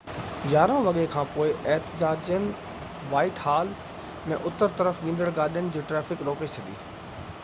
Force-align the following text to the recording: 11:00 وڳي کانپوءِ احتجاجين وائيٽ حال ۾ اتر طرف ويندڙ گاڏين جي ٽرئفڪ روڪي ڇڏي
11:00 0.51 0.85
وڳي 0.85 1.01
کانپوءِ 1.15 1.51
احتجاجين 1.73 2.47
وائيٽ 3.11 3.43
حال 3.43 3.69
۾ 4.33 4.39
اتر 4.51 4.73
طرف 4.81 5.03
ويندڙ 5.05 5.29
گاڏين 5.41 5.69
جي 5.77 5.85
ٽرئفڪ 5.93 6.25
روڪي 6.31 6.51
ڇڏي 6.57 6.79